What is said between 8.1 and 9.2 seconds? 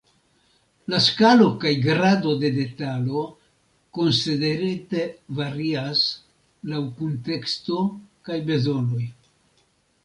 kaj bezonoj.